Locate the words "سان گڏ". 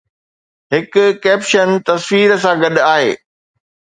2.43-2.75